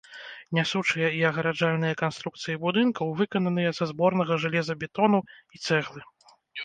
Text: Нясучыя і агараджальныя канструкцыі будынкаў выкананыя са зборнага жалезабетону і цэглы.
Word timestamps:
Нясучыя 0.57 1.09
і 1.17 1.19
агараджальныя 1.31 1.97
канструкцыі 2.01 2.57
будынкаў 2.65 3.13
выкананыя 3.19 3.75
са 3.81 3.85
зборнага 3.93 4.33
жалезабетону 4.47 5.19
і 5.57 5.63
цэглы. 5.69 6.01